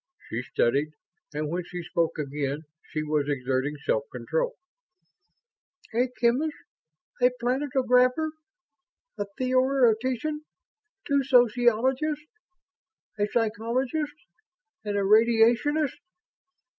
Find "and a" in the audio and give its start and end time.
14.83-15.01